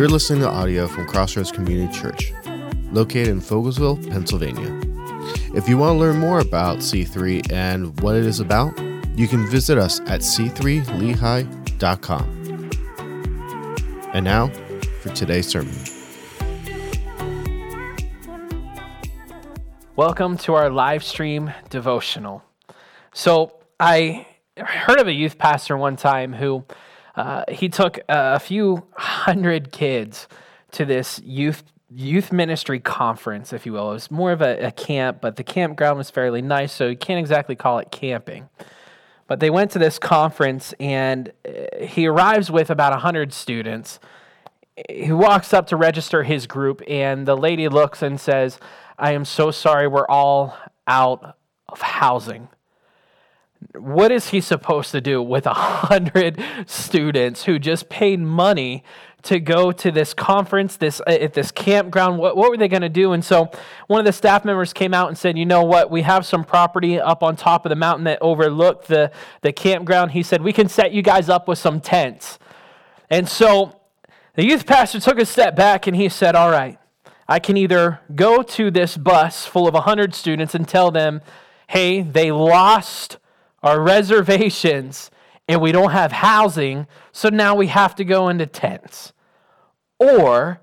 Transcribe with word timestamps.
You're 0.00 0.08
listening 0.08 0.40
to 0.42 0.48
audio 0.48 0.86
from 0.86 1.06
Crossroads 1.06 1.52
Community 1.52 1.92
Church, 1.92 2.32
located 2.92 3.28
in 3.28 3.40
Fogelsville, 3.40 4.10
Pennsylvania. 4.10 4.80
If 5.54 5.68
you 5.68 5.76
want 5.76 5.96
to 5.96 5.98
learn 5.98 6.16
more 6.16 6.38
about 6.38 6.78
C3 6.78 7.52
and 7.52 8.00
what 8.00 8.16
it 8.16 8.24
is 8.24 8.40
about, 8.40 8.78
you 9.18 9.28
can 9.28 9.46
visit 9.48 9.76
us 9.76 10.00
at 10.06 10.20
c3lehigh.com. 10.20 12.70
And 14.14 14.24
now 14.24 14.48
for 15.02 15.10
today's 15.10 15.48
sermon. 15.48 15.99
Welcome 20.00 20.38
to 20.38 20.54
our 20.54 20.70
live 20.70 21.04
stream 21.04 21.52
devotional. 21.68 22.42
So, 23.12 23.52
I 23.78 24.26
heard 24.56 24.98
of 24.98 25.08
a 25.08 25.12
youth 25.12 25.36
pastor 25.36 25.76
one 25.76 25.96
time 25.96 26.32
who 26.32 26.64
uh, 27.16 27.44
he 27.50 27.68
took 27.68 27.98
a 28.08 28.40
few 28.40 28.86
hundred 28.96 29.72
kids 29.72 30.26
to 30.70 30.86
this 30.86 31.20
youth 31.22 31.64
youth 31.94 32.32
ministry 32.32 32.80
conference, 32.80 33.52
if 33.52 33.66
you 33.66 33.74
will. 33.74 33.90
It 33.90 33.92
was 33.92 34.10
more 34.10 34.32
of 34.32 34.40
a, 34.40 34.68
a, 34.68 34.70
camp, 34.70 35.20
but 35.20 35.36
the 35.36 35.44
campground 35.44 35.98
was 35.98 36.08
fairly 36.08 36.40
nice, 36.40 36.72
so 36.72 36.88
you 36.88 36.96
can't 36.96 37.20
exactly 37.20 37.54
call 37.54 37.78
it 37.78 37.90
camping. 37.90 38.48
But 39.26 39.40
they 39.40 39.50
went 39.50 39.70
to 39.72 39.78
this 39.78 39.98
conference, 39.98 40.72
and 40.80 41.30
uh, 41.46 41.84
he 41.84 42.06
arrives 42.06 42.50
with 42.50 42.70
about 42.70 42.92
100 42.92 43.34
students. 43.34 44.00
He 44.88 45.12
walks 45.12 45.52
up 45.52 45.66
to 45.66 45.76
register 45.76 46.22
his 46.22 46.46
group, 46.46 46.80
and 46.88 47.28
the 47.28 47.36
lady 47.36 47.68
looks 47.68 48.00
and 48.00 48.18
says, 48.18 48.58
I 49.00 49.12
am 49.12 49.24
so 49.24 49.50
sorry, 49.50 49.88
we're 49.88 50.06
all 50.06 50.56
out 50.86 51.36
of 51.68 51.80
housing 51.80 52.48
what 53.74 54.10
is 54.10 54.30
he 54.30 54.40
supposed 54.40 54.90
to 54.92 55.00
do 55.00 55.22
with 55.22 55.46
a 55.46 55.54
hundred 55.54 56.42
students 56.66 57.44
who 57.44 57.58
just 57.58 57.88
paid 57.88 58.20
money 58.20 58.82
to 59.22 59.38
go 59.38 59.70
to 59.70 59.90
this 59.90 60.14
conference, 60.14 60.76
this 60.76 61.00
uh, 61.06 61.10
at 61.10 61.34
this 61.34 61.50
campground? 61.50 62.18
What, 62.18 62.36
what 62.36 62.50
were 62.50 62.56
they 62.56 62.68
going 62.68 62.82
to 62.82 62.88
do? 62.88 63.12
And 63.12 63.22
so 63.22 63.50
one 63.86 64.00
of 64.00 64.06
the 64.06 64.12
staff 64.12 64.44
members 64.46 64.72
came 64.72 64.94
out 64.94 65.08
and 65.08 65.18
said, 65.18 65.36
"You 65.36 65.44
know 65.44 65.62
what? 65.62 65.90
We 65.90 66.02
have 66.02 66.24
some 66.24 66.42
property 66.42 66.98
up 66.98 67.22
on 67.22 67.36
top 67.36 67.66
of 67.66 67.70
the 67.70 67.76
mountain 67.76 68.04
that 68.04 68.18
overlooked 68.22 68.88
the 68.88 69.12
the 69.42 69.52
campground." 69.52 70.12
He 70.12 70.22
said, 70.22 70.42
"We 70.42 70.54
can 70.54 70.68
set 70.68 70.92
you 70.92 71.02
guys 71.02 71.28
up 71.28 71.46
with 71.46 71.58
some 71.58 71.80
tents." 71.80 72.38
And 73.10 73.28
so 73.28 73.76
the 74.34 74.44
youth 74.44 74.64
pastor 74.64 75.00
took 75.00 75.18
a 75.18 75.26
step 75.26 75.54
back 75.54 75.86
and 75.86 75.94
he 75.94 76.08
said, 76.08 76.34
"All 76.34 76.50
right, 76.50 76.78
I 77.30 77.38
can 77.38 77.56
either 77.56 78.00
go 78.12 78.42
to 78.42 78.72
this 78.72 78.96
bus 78.96 79.46
full 79.46 79.68
of 79.68 79.74
100 79.74 80.16
students 80.16 80.52
and 80.52 80.66
tell 80.66 80.90
them, 80.90 81.20
hey, 81.68 82.02
they 82.02 82.32
lost 82.32 83.18
our 83.62 83.80
reservations 83.80 85.12
and 85.46 85.60
we 85.60 85.70
don't 85.70 85.92
have 85.92 86.10
housing, 86.10 86.88
so 87.12 87.28
now 87.28 87.54
we 87.54 87.68
have 87.68 87.94
to 87.96 88.04
go 88.04 88.28
into 88.28 88.46
tents. 88.46 89.12
Or 90.00 90.60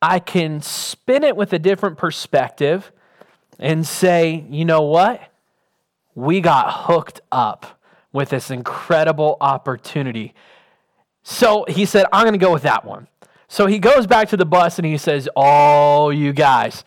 I 0.00 0.20
can 0.20 0.62
spin 0.62 1.24
it 1.24 1.36
with 1.36 1.52
a 1.52 1.58
different 1.58 1.98
perspective 1.98 2.92
and 3.58 3.84
say, 3.84 4.46
you 4.48 4.64
know 4.64 4.82
what? 4.82 5.20
We 6.14 6.40
got 6.40 6.86
hooked 6.86 7.20
up 7.32 7.80
with 8.12 8.28
this 8.28 8.48
incredible 8.52 9.38
opportunity. 9.40 10.34
So 11.24 11.64
he 11.68 11.84
said, 11.84 12.06
I'm 12.12 12.22
going 12.22 12.32
to 12.32 12.38
go 12.38 12.52
with 12.52 12.62
that 12.62 12.84
one. 12.84 13.08
So 13.48 13.66
he 13.66 13.78
goes 13.78 14.06
back 14.06 14.28
to 14.30 14.36
the 14.36 14.46
bus 14.46 14.78
and 14.78 14.86
he 14.86 14.98
says, 14.98 15.28
Oh, 15.36 16.10
you 16.10 16.32
guys, 16.32 16.84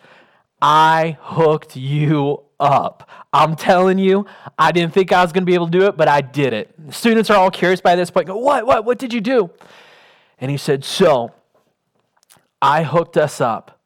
I 0.60 1.16
hooked 1.20 1.76
you 1.76 2.42
up. 2.58 3.08
I'm 3.32 3.56
telling 3.56 3.98
you, 3.98 4.26
I 4.58 4.72
didn't 4.72 4.92
think 4.92 5.12
I 5.12 5.22
was 5.22 5.32
going 5.32 5.42
to 5.42 5.46
be 5.46 5.54
able 5.54 5.66
to 5.66 5.78
do 5.78 5.86
it, 5.86 5.96
but 5.96 6.08
I 6.08 6.20
did 6.20 6.52
it. 6.52 6.74
Students 6.90 7.30
are 7.30 7.36
all 7.36 7.50
curious 7.50 7.80
by 7.80 7.96
this 7.96 8.10
point. 8.10 8.26
Go, 8.26 8.36
what, 8.36 8.66
what, 8.66 8.84
what 8.84 8.98
did 8.98 9.12
you 9.12 9.20
do? 9.20 9.50
And 10.38 10.50
he 10.50 10.56
said, 10.56 10.84
So, 10.84 11.32
I 12.60 12.82
hooked 12.82 13.16
us 13.16 13.40
up 13.40 13.80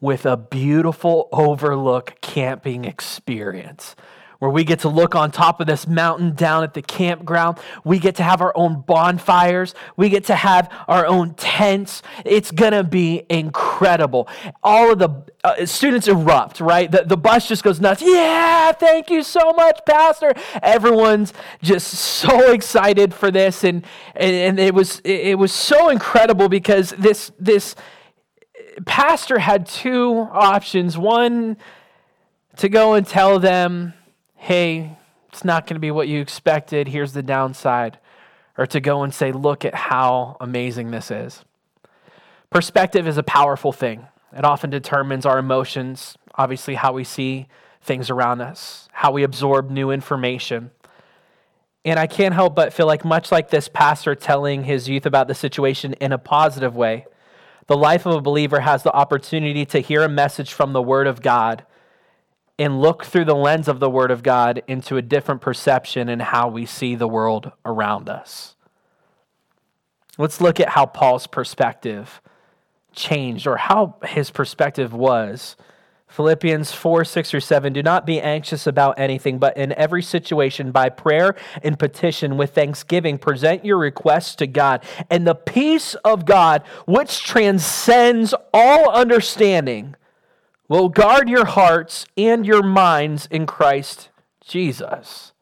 with 0.00 0.24
a 0.24 0.36
beautiful 0.36 1.28
overlook 1.32 2.16
camping 2.20 2.84
experience 2.84 3.96
where 4.38 4.50
we 4.50 4.62
get 4.62 4.80
to 4.80 4.88
look 4.88 5.16
on 5.16 5.32
top 5.32 5.60
of 5.60 5.66
this 5.66 5.86
mountain 5.86 6.32
down 6.34 6.62
at 6.62 6.74
the 6.74 6.82
campground. 6.82 7.58
We 7.82 7.98
get 7.98 8.14
to 8.16 8.22
have 8.22 8.40
our 8.40 8.56
own 8.56 8.82
bonfires. 8.82 9.74
We 9.96 10.08
get 10.08 10.24
to 10.26 10.36
have 10.36 10.72
our 10.86 11.06
own 11.06 11.34
tents. 11.34 12.02
It's 12.24 12.52
going 12.52 12.72
to 12.72 12.84
be 12.84 13.24
incredible. 13.28 14.28
All 14.62 14.92
of 14.92 15.00
the 15.00 15.24
uh, 15.42 15.66
students 15.66 16.06
erupt, 16.06 16.60
right? 16.60 16.90
The, 16.90 17.02
the 17.04 17.16
bus 17.16 17.48
just 17.48 17.64
goes 17.64 17.80
nuts. 17.80 18.00
Yeah, 18.00 18.70
thank 18.72 19.10
you 19.10 19.24
so 19.24 19.52
much, 19.52 19.80
Pastor. 19.84 20.32
Everyone's 20.62 21.32
just 21.60 21.88
so 21.88 22.52
excited 22.52 23.12
for 23.12 23.32
this. 23.32 23.64
And, 23.64 23.84
and, 24.14 24.34
and 24.34 24.60
it, 24.60 24.72
was, 24.72 25.00
it 25.04 25.36
was 25.36 25.52
so 25.52 25.88
incredible 25.88 26.48
because 26.48 26.90
this, 26.90 27.32
this 27.40 27.74
pastor 28.86 29.40
had 29.40 29.66
two 29.66 30.28
options. 30.32 30.96
One, 30.96 31.56
to 32.58 32.68
go 32.68 32.94
and 32.94 33.06
tell 33.06 33.38
them, 33.38 33.94
hey, 34.38 34.96
it's 35.30 35.44
not 35.44 35.66
going 35.66 35.74
to 35.74 35.80
be 35.80 35.90
what 35.90 36.08
you 36.08 36.20
expected, 36.20 36.88
here's 36.88 37.12
the 37.12 37.22
downside, 37.22 37.98
or 38.56 38.66
to 38.66 38.80
go 38.80 39.02
and 39.02 39.12
say, 39.12 39.32
look 39.32 39.64
at 39.64 39.74
how 39.74 40.36
amazing 40.40 40.90
this 40.90 41.10
is. 41.10 41.44
Perspective 42.48 43.06
is 43.06 43.18
a 43.18 43.22
powerful 43.22 43.72
thing. 43.72 44.06
It 44.34 44.44
often 44.44 44.70
determines 44.70 45.26
our 45.26 45.38
emotions, 45.38 46.16
obviously, 46.34 46.76
how 46.76 46.92
we 46.92 47.04
see 47.04 47.48
things 47.82 48.10
around 48.10 48.40
us, 48.40 48.88
how 48.92 49.12
we 49.12 49.22
absorb 49.22 49.70
new 49.70 49.90
information. 49.90 50.70
And 51.84 51.98
I 51.98 52.06
can't 52.06 52.34
help 52.34 52.54
but 52.54 52.72
feel 52.72 52.86
like, 52.86 53.04
much 53.04 53.32
like 53.32 53.50
this 53.50 53.68
pastor 53.68 54.14
telling 54.14 54.64
his 54.64 54.88
youth 54.88 55.04
about 55.04 55.28
the 55.28 55.34
situation 55.34 55.94
in 55.94 56.12
a 56.12 56.18
positive 56.18 56.76
way, 56.76 57.06
the 57.66 57.76
life 57.76 58.06
of 58.06 58.14
a 58.14 58.20
believer 58.20 58.60
has 58.60 58.82
the 58.82 58.92
opportunity 58.92 59.66
to 59.66 59.80
hear 59.80 60.02
a 60.02 60.08
message 60.08 60.52
from 60.52 60.72
the 60.72 60.82
Word 60.82 61.06
of 61.06 61.22
God 61.22 61.64
and 62.58 62.80
look 62.80 63.04
through 63.04 63.24
the 63.24 63.34
lens 63.34 63.68
of 63.68 63.80
the 63.80 63.90
Word 63.90 64.10
of 64.10 64.22
God 64.22 64.62
into 64.66 64.96
a 64.96 65.02
different 65.02 65.40
perception 65.40 66.08
in 66.08 66.20
how 66.20 66.48
we 66.48 66.66
see 66.66 66.94
the 66.94 67.08
world 67.08 67.52
around 67.64 68.08
us. 68.08 68.56
Let's 70.18 70.40
look 70.40 70.58
at 70.58 70.70
how 70.70 70.86
Paul's 70.86 71.28
perspective 71.28 72.20
changed 72.92 73.46
or 73.46 73.56
how 73.56 73.96
his 74.04 74.30
perspective 74.30 74.92
was. 74.92 75.56
Philippians 76.08 76.72
4 76.72 77.04
6 77.04 77.34
or 77.34 77.40
7 77.40 77.72
Do 77.72 77.82
not 77.82 78.06
be 78.06 78.20
anxious 78.20 78.66
about 78.66 78.98
anything, 78.98 79.38
but 79.38 79.56
in 79.56 79.72
every 79.74 80.02
situation, 80.02 80.72
by 80.72 80.88
prayer 80.88 81.36
and 81.62 81.78
petition 81.78 82.36
with 82.36 82.54
thanksgiving, 82.54 83.18
present 83.18 83.64
your 83.64 83.78
requests 83.78 84.34
to 84.36 84.46
God. 84.46 84.82
And 85.10 85.26
the 85.26 85.34
peace 85.34 85.94
of 85.96 86.24
God, 86.24 86.62
which 86.86 87.22
transcends 87.22 88.34
all 88.52 88.90
understanding, 88.90 89.94
will 90.68 90.88
guard 90.88 91.28
your 91.28 91.46
hearts 91.46 92.06
and 92.16 92.46
your 92.46 92.62
minds 92.62 93.26
in 93.30 93.46
Christ 93.46 94.10
Jesus. 94.44 95.32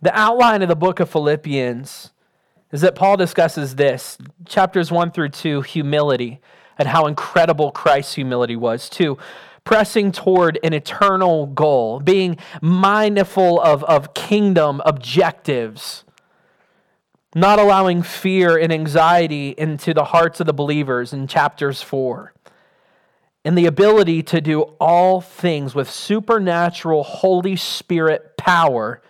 The 0.00 0.18
outline 0.18 0.62
of 0.62 0.68
the 0.68 0.76
book 0.76 1.00
of 1.00 1.10
Philippians 1.10 2.10
is 2.72 2.80
that 2.80 2.94
Paul 2.94 3.16
discusses 3.16 3.76
this 3.76 4.18
chapters 4.46 4.90
1 4.90 5.12
through 5.12 5.28
2 5.30 5.62
humility 5.62 6.40
and 6.78 6.88
how 6.88 7.06
incredible 7.06 7.70
Christ's 7.70 8.14
humility 8.14 8.56
was. 8.56 8.88
Two, 8.88 9.16
pressing 9.62 10.10
toward 10.10 10.58
an 10.62 10.72
eternal 10.72 11.46
goal, 11.46 12.00
being 12.00 12.36
mindful 12.60 13.60
of, 13.60 13.84
of 13.84 14.12
kingdom 14.12 14.82
objectives, 14.84 16.04
not 17.34 17.58
allowing 17.58 18.02
fear 18.02 18.58
and 18.58 18.72
anxiety 18.72 19.54
into 19.56 19.94
the 19.94 20.04
hearts 20.04 20.40
of 20.40 20.46
the 20.46 20.52
believers 20.52 21.12
in 21.12 21.26
chapters 21.26 21.80
4 21.80 22.34
and 23.44 23.58
the 23.58 23.66
ability 23.66 24.22
to 24.22 24.40
do 24.40 24.62
all 24.80 25.20
things 25.20 25.74
with 25.74 25.90
supernatural 25.90 27.02
Holy 27.02 27.56
Spirit 27.56 28.36
power 28.36 29.02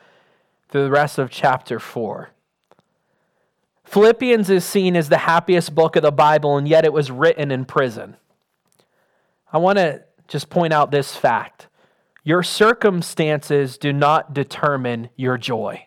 through 0.69 0.85
the 0.85 0.91
rest 0.91 1.19
of 1.19 1.31
chapter 1.31 1.79
4. 1.79 2.31
Philippians 3.85 4.51
is 4.51 4.65
seen 4.65 4.97
as 4.97 5.09
the 5.09 5.19
happiest 5.19 5.75
book 5.75 5.95
of 5.95 6.03
the 6.03 6.11
Bible, 6.11 6.57
and 6.57 6.67
yet 6.67 6.85
it 6.85 6.93
was 6.93 7.11
written 7.11 7.53
in 7.53 7.65
prison. 7.65 8.17
I 9.53 9.59
want 9.59 9.79
to 9.79 10.03
just 10.27 10.51
point 10.51 10.73
out 10.73 10.91
this 10.91 11.15
fact 11.15 11.69
your 12.25 12.43
circumstances 12.43 13.77
do 13.77 13.93
not 13.93 14.33
determine 14.33 15.11
your 15.15 15.37
joy. 15.37 15.87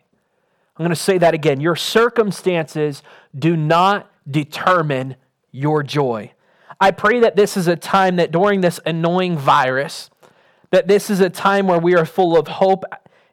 I'm 0.76 0.84
going 0.84 0.90
to 0.90 0.96
say 0.96 1.18
that 1.18 1.34
again. 1.34 1.60
Your 1.60 1.74
circumstances 1.74 3.02
do 3.36 3.56
not 3.56 4.08
determine 4.30 5.16
your 5.50 5.82
joy. 5.82 6.32
I 6.80 6.92
pray 6.92 7.20
that 7.20 7.36
this 7.36 7.56
is 7.56 7.66
a 7.66 7.76
time 7.76 8.16
that 8.16 8.30
during 8.30 8.60
this 8.60 8.78
annoying 8.86 9.36
virus, 9.36 10.10
that 10.70 10.86
this 10.86 11.10
is 11.10 11.20
a 11.20 11.30
time 11.30 11.66
where 11.66 11.78
we 11.78 11.96
are 11.96 12.04
full 12.04 12.38
of 12.38 12.46
hope 12.46 12.84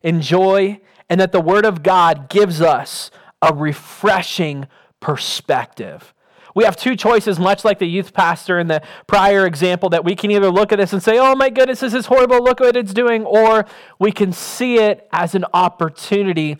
and 0.03 0.21
joy, 0.21 0.79
and 1.09 1.19
that 1.19 1.31
the 1.31 1.41
Word 1.41 1.65
of 1.65 1.83
God 1.83 2.29
gives 2.29 2.61
us 2.61 3.11
a 3.41 3.53
refreshing 3.53 4.67
perspective. 4.99 6.13
we 6.55 6.63
have 6.63 6.77
two 6.77 6.95
choices, 6.95 7.37
much 7.37 7.65
like 7.65 7.79
the 7.79 7.85
youth 7.85 8.13
pastor 8.13 8.59
in 8.59 8.67
the 8.67 8.81
prior 9.07 9.45
example, 9.45 9.89
that 9.89 10.05
we 10.05 10.15
can 10.15 10.31
either 10.31 10.49
look 10.49 10.71
at 10.71 10.77
this 10.77 10.93
and 10.93 11.03
say, 11.03 11.19
oh 11.19 11.35
my 11.35 11.49
goodness, 11.49 11.81
this 11.81 11.93
is 11.93 12.05
horrible, 12.05 12.41
look 12.41 12.61
what 12.61 12.77
it's 12.77 12.93
doing, 12.93 13.25
or 13.25 13.65
we 13.99 14.11
can 14.11 14.31
see 14.31 14.77
it 14.77 15.07
as 15.11 15.35
an 15.35 15.45
opportunity 15.53 16.57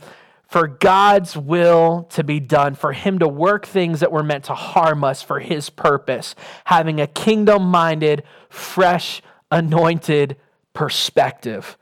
for 0.55 0.69
God's 0.69 1.35
will 1.35 2.07
to 2.11 2.23
be 2.23 2.39
done, 2.39 2.75
for 2.75 2.93
Him 2.93 3.19
to 3.19 3.27
work 3.27 3.65
things 3.65 3.99
that 3.99 4.09
were 4.09 4.23
meant 4.23 4.45
to 4.45 4.53
harm 4.53 5.03
us 5.03 5.21
for 5.21 5.41
His 5.41 5.69
purpose, 5.69 6.33
having 6.63 7.01
a 7.01 7.07
kingdom 7.07 7.63
minded, 7.63 8.23
fresh, 8.47 9.21
anointed 9.51 10.37
perspective. 10.73 11.77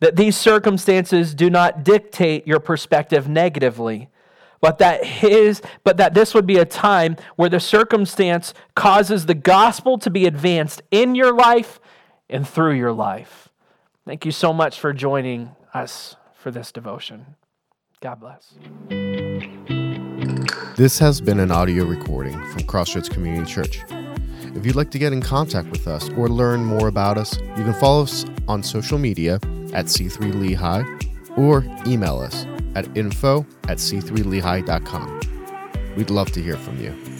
That 0.00 0.16
these 0.16 0.36
circumstances 0.36 1.34
do 1.34 1.48
not 1.48 1.82
dictate 1.82 2.46
your 2.46 2.60
perspective 2.60 3.26
negatively, 3.26 4.10
but 4.60 4.76
that 4.80 5.02
his 5.02 5.62
but 5.82 5.96
that 5.96 6.12
this 6.12 6.34
would 6.34 6.46
be 6.46 6.58
a 6.58 6.66
time 6.66 7.16
where 7.36 7.48
the 7.48 7.58
circumstance 7.58 8.52
causes 8.74 9.24
the 9.24 9.34
gospel 9.34 9.96
to 10.00 10.10
be 10.10 10.26
advanced 10.26 10.82
in 10.90 11.14
your 11.14 11.34
life 11.34 11.80
and 12.28 12.46
through 12.46 12.74
your 12.74 12.92
life. 12.92 13.48
Thank 14.04 14.26
you 14.26 14.32
so 14.32 14.52
much 14.52 14.78
for 14.78 14.92
joining 14.92 15.52
us 15.72 16.16
for 16.34 16.50
this 16.50 16.70
devotion. 16.70 17.37
God 18.00 18.20
bless. 18.20 18.54
This 20.76 20.98
has 21.00 21.20
been 21.20 21.40
an 21.40 21.50
audio 21.50 21.84
recording 21.84 22.38
from 22.52 22.62
Crossroads 22.64 23.08
Community 23.08 23.50
Church. 23.50 23.80
If 24.54 24.64
you'd 24.64 24.76
like 24.76 24.92
to 24.92 24.98
get 24.98 25.12
in 25.12 25.20
contact 25.20 25.68
with 25.70 25.88
us 25.88 26.08
or 26.10 26.28
learn 26.28 26.64
more 26.64 26.86
about 26.86 27.18
us, 27.18 27.38
you 27.40 27.64
can 27.64 27.74
follow 27.74 28.04
us 28.04 28.24
on 28.46 28.62
social 28.62 28.98
media 28.98 29.34
at 29.74 29.86
C3 29.86 30.34
Lehigh 30.34 30.84
or 31.36 31.64
email 31.86 32.20
us 32.20 32.46
at 32.76 32.96
info 32.96 33.44
at 33.64 33.78
c3lehigh.com. 33.78 35.20
We'd 35.96 36.10
love 36.10 36.30
to 36.32 36.42
hear 36.42 36.56
from 36.56 36.80
you. 36.80 37.17